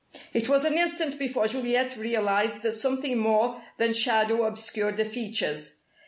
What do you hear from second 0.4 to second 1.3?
was an instant